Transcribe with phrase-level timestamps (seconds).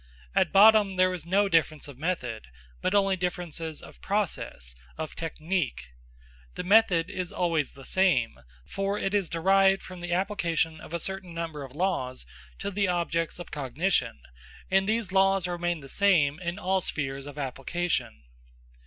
[0.33, 2.47] At bottom there is no difference of method,
[2.81, 5.89] but only differences of process, of technique.
[6.55, 10.99] The method is always the same, for it is derived from the application of a
[10.99, 12.25] certain number of laws
[12.57, 14.21] to the objects of cognition,
[14.71, 18.23] and these laws remain the same in all spheres of application.